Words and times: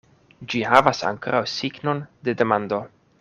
Ĝi 0.53 0.61
havas 0.69 1.01
ankoraŭ 1.11 1.43
signon 1.53 2.01
de 2.29 2.35
demando. 2.41 2.81